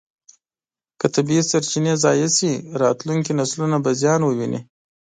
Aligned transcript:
که 0.99 1.07
طبیعي 1.15 1.43
سرچینې 1.51 1.93
ضایع 2.03 2.29
شي، 2.37 2.51
راتلونکي 2.81 3.31
نسلونه 3.39 3.77
به 3.83 3.91
زیان 4.01 4.21
وویني. 4.23 4.59